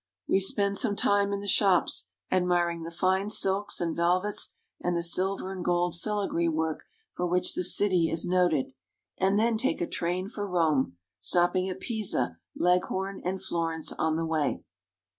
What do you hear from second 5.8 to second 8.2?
filigree work for which the city